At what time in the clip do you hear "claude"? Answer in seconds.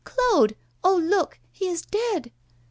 0.03-0.55